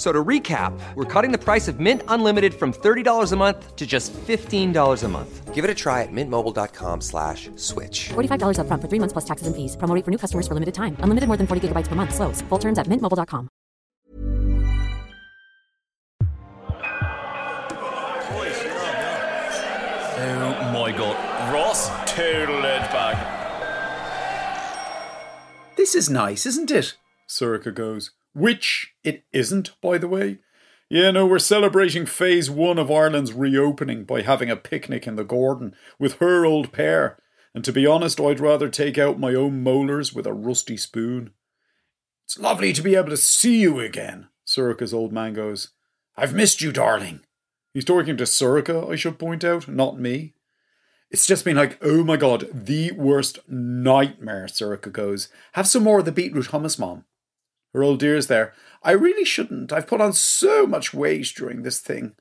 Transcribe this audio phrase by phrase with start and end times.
[0.00, 3.76] F- So to recap, we're cutting the price of Mint Unlimited from $30 a month
[3.76, 5.54] to just $15 a month.
[5.54, 8.08] Give it a try at mintmobile.com slash switch.
[8.08, 9.76] $45 upfront for three months plus taxes and fees.
[9.76, 10.96] Promo rate for new customers for limited time.
[11.04, 12.14] Unlimited more than 40 gigabytes per month.
[12.14, 12.40] Slows.
[12.48, 13.50] Full terms at mintmobile.com.
[20.22, 21.16] Oh my god.
[21.52, 23.16] Ross total edge back.
[25.76, 26.96] This is nice, isn't it?
[27.28, 28.10] Sorcha goes.
[28.32, 30.38] Which it isn't, by the way.
[30.88, 35.24] Yeah, no, we're celebrating phase one of Ireland's reopening by having a picnic in the
[35.24, 37.18] Gordon with her old pair.
[37.54, 41.30] And to be honest, I'd rather take out my own molars with a rusty spoon.
[42.24, 45.70] It's lovely to be able to see you again, Sorcha's old man goes.
[46.16, 47.20] I've missed you, darling.
[47.72, 50.34] He's talking to Sorcha, I should point out, not me.
[51.10, 55.28] It's just been like, oh my god, the worst nightmare, Sorcha goes.
[55.52, 57.04] Have some more of the beetroot hummus, Mom.
[57.74, 58.52] Her old dear's there.
[58.82, 59.72] I really shouldn't.
[59.72, 62.14] I've put on so much weight during this thing.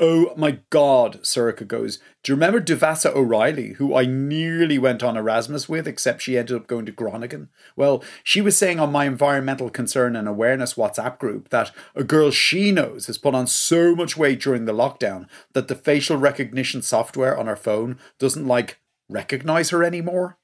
[0.00, 1.98] Oh my god, Sorcha goes.
[2.22, 6.54] Do you remember Devassa O'Reilly, who I nearly went on Erasmus with, except she ended
[6.54, 7.48] up going to Groningen?
[7.74, 12.30] Well, she was saying on my environmental concern and awareness WhatsApp group that a girl
[12.30, 16.80] she knows has put on so much weight during the lockdown that the facial recognition
[16.80, 18.78] software on her phone doesn't like
[19.08, 20.38] recognize her anymore.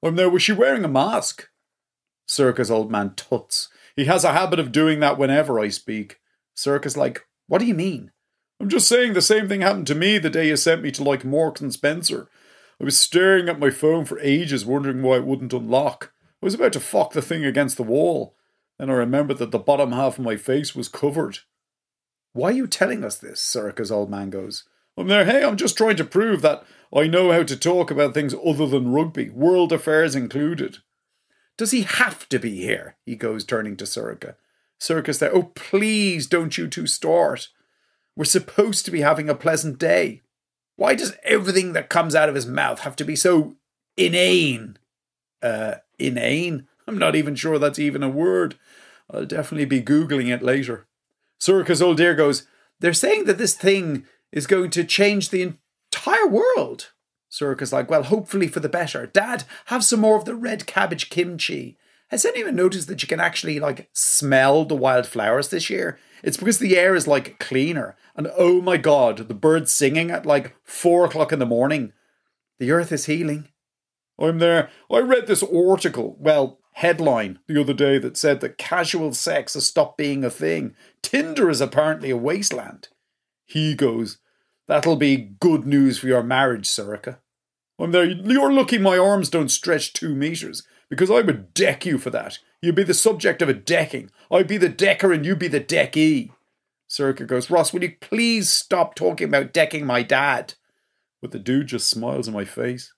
[0.00, 1.48] I'm there, was she wearing a mask?
[2.26, 3.68] Sorcha's old man tuts.
[3.94, 6.20] He has a habit of doing that whenever I speak.
[6.54, 8.10] Sorcha's like, what do you mean?
[8.60, 11.04] I'm just saying the same thing happened to me the day you sent me to
[11.04, 12.28] like Morks and Spencer.
[12.80, 16.12] I was staring at my phone for ages, wondering why it wouldn't unlock.
[16.42, 18.34] I was about to fuck the thing against the wall.
[18.78, 21.38] Then I remembered that the bottom half of my face was covered.
[22.32, 23.40] Why are you telling us this?
[23.40, 24.64] Sorcha's old man goes.
[24.98, 28.14] I'm there, hey, I'm just trying to prove that I know how to talk about
[28.14, 30.78] things other than rugby, world affairs included.
[31.56, 32.96] Does he have to be here?
[33.04, 34.34] He goes, turning to Sorcha.
[34.80, 37.48] Sorcha's there, oh, please don't you two start.
[38.14, 40.22] We're supposed to be having a pleasant day.
[40.76, 43.56] Why does everything that comes out of his mouth have to be so
[43.96, 44.76] inane?
[45.42, 46.66] Uh, inane?
[46.86, 48.56] I'm not even sure that's even a word.
[49.10, 50.86] I'll definitely be Googling it later.
[51.40, 52.46] Sorcha's old dear goes,
[52.80, 56.92] They're saying that this thing is going to change the entire world.
[57.28, 59.06] Sorcha's like, Well, hopefully for the better.
[59.06, 61.76] Dad, have some more of the red cabbage kimchi.
[62.08, 65.98] Has anyone noticed that you can actually like smell the wildflowers this year?
[66.22, 67.96] It's because the air is like cleaner.
[68.14, 71.92] And oh my god, the birds singing at like four o'clock in the morning.
[72.58, 73.48] The earth is healing.
[74.18, 74.70] I'm there.
[74.90, 79.66] I read this article, well, headline the other day that said that casual sex has
[79.66, 80.74] stopped being a thing.
[81.02, 82.88] Tinder is apparently a wasteland.
[83.44, 84.18] He goes,
[84.68, 87.18] That'll be good news for your marriage, Sorcha.
[87.78, 88.04] I'm there.
[88.04, 92.38] You're lucky my arms don't stretch two metres, because I would deck you for that.
[92.62, 94.10] You'd be the subject of a decking.
[94.30, 96.32] I'd be the decker and you'd be the deckee.
[96.88, 100.54] Sorcha goes, Ross, will you please stop talking about decking my dad?
[101.20, 102.92] But the dude just smiles in my face.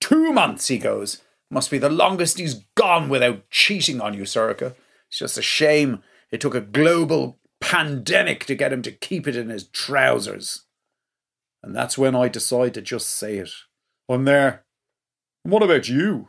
[0.00, 1.22] Two months, he goes.
[1.50, 4.74] Must be the longest he's gone without cheating on you, Sorcha.
[5.08, 9.36] It's just a shame it took a global pandemic to get him to keep it
[9.36, 10.64] in his trousers.
[11.62, 13.50] And that's when I decide to just say it.
[14.08, 14.64] I'm there.
[15.44, 16.28] And what about you?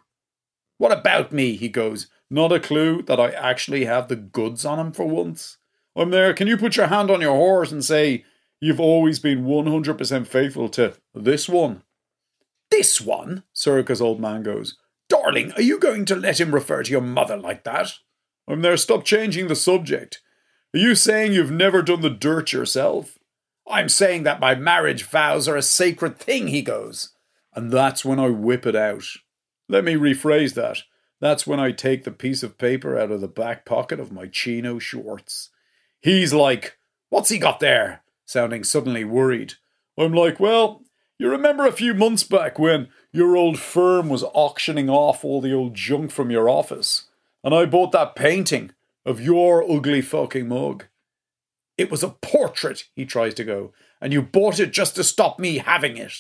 [0.78, 1.56] What about me?
[1.56, 2.08] He goes.
[2.32, 5.58] Not a clue that I actually have the goods on him for once.
[5.96, 6.34] I'm there.
[6.34, 8.24] Can you put your hand on your horse and say,
[8.62, 11.84] You've always been 100% faithful to this one?
[12.70, 13.44] This one?
[13.54, 14.78] Sorcha's old man goes.
[15.08, 17.94] Darling, are you going to let him refer to your mother like that?
[18.48, 18.78] I'm there.
[18.78, 20.22] Stop changing the subject.
[20.76, 23.19] Are you saying you've never done the dirt yourself?
[23.70, 27.10] I'm saying that my marriage vows are a sacred thing, he goes.
[27.54, 29.04] And that's when I whip it out.
[29.68, 30.84] Let me rephrase that.
[31.22, 34.28] That's when I take the piece of paper out of the back pocket of my
[34.28, 35.50] chino shorts.
[36.02, 36.78] He's like,
[37.10, 38.04] What's he got there?
[38.26, 39.54] sounding suddenly worried.
[39.98, 40.84] I'm like, Well,
[41.18, 45.54] you remember a few months back when your old firm was auctioning off all the
[45.54, 47.10] old junk from your office,
[47.44, 48.72] and I bought that painting
[49.06, 50.86] of your ugly fucking mug.
[51.80, 53.72] It was a portrait, he tries to go,
[54.02, 56.12] and you bought it just to stop me having it.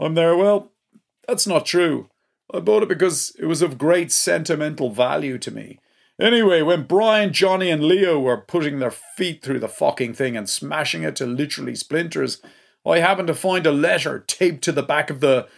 [0.00, 0.72] I'm there, well,
[1.26, 2.08] that's not true.
[2.54, 5.78] I bought it because it was of great sentimental value to me.
[6.18, 10.48] Anyway, when Brian, Johnny, and Leo were putting their feet through the fucking thing and
[10.48, 12.40] smashing it to literally splinters,
[12.86, 15.48] I happened to find a letter taped to the back of the,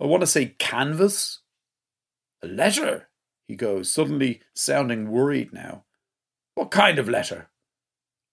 [0.00, 1.40] I want to say, canvas.
[2.40, 3.08] A letter?
[3.48, 5.82] He goes, suddenly sounding worried now.
[6.54, 7.48] What kind of letter?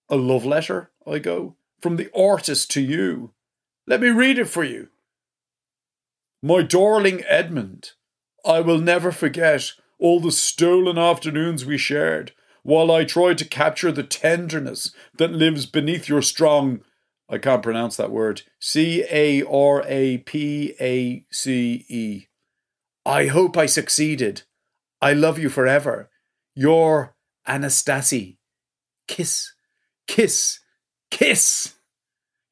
[0.09, 3.33] A love letter, I go, from the artist to you.
[3.87, 4.89] Let me read it for you.
[6.41, 7.91] My darling Edmund,
[8.45, 12.33] I will never forget all the stolen afternoons we shared
[12.63, 16.81] while I tried to capture the tenderness that lives beneath your strong,
[17.29, 22.27] I can't pronounce that word, C A R A P A C E.
[23.05, 24.43] I hope I succeeded.
[25.01, 26.09] I love you forever.
[26.55, 27.15] Your
[27.45, 28.39] Anastasie.
[29.07, 29.52] Kiss,
[30.07, 30.59] kiss,
[31.11, 31.73] kiss.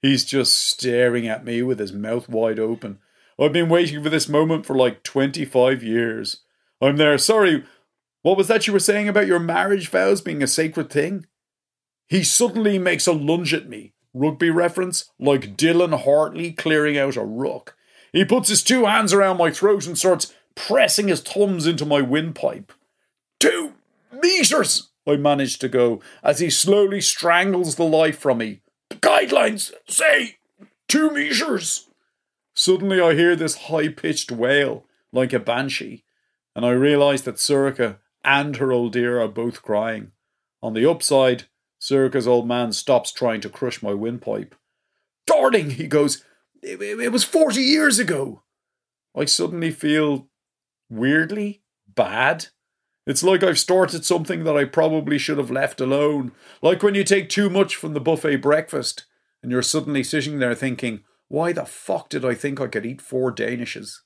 [0.02, 3.00] He's just staring at me with his mouth wide open.
[3.40, 6.42] I've been waiting for this moment for like 25 years.
[6.82, 7.18] I'm there.
[7.18, 7.64] Sorry,
[8.24, 11.26] what was that you were saying about your marriage vows being a sacred thing?
[12.08, 17.24] He suddenly makes a lunge at me, rugby reference, like Dylan Hartley clearing out a
[17.24, 17.76] ruck.
[18.12, 22.02] He puts his two hands around my throat and starts pressing his thumbs into my
[22.02, 22.74] windpipe.
[23.40, 23.74] Two
[24.12, 24.91] meters!
[25.08, 28.62] I manage to go as he slowly strangles the life from me.
[28.90, 30.38] The guidelines say
[30.88, 31.88] two meters.
[32.54, 36.04] Suddenly I hear this high pitched wail, like a banshee,
[36.56, 40.12] and I realise that Sorcha and her old dear are both crying.
[40.62, 41.46] On the upside,
[41.80, 44.54] Sorcha's old man stops trying to crush my windpipe.
[45.26, 46.24] Darling, he goes,
[46.62, 48.44] it, it was 40 years ago.
[49.16, 50.28] I suddenly feel
[50.90, 52.48] weirdly bad.
[53.08, 56.32] It's like I've started something that I probably should have left alone.
[56.62, 59.06] Like when you take too much from the buffet breakfast
[59.42, 63.02] and you're suddenly sitting there thinking, why the fuck did I think I could eat
[63.02, 64.00] four Danishes?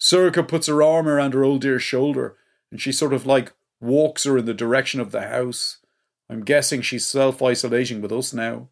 [0.00, 2.36] Sorcha puts her arm around her old dear's shoulder
[2.70, 5.78] and she sort of like walks her in the direction of the house.
[6.28, 8.68] I'm guessing she's self isolating with us now.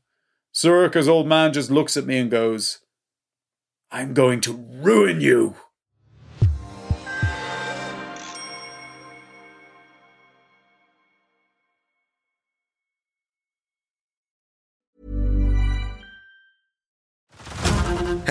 [0.52, 2.81] Sorcha's old man just looks at me and goes,
[3.91, 5.55] I'm going to ruin you.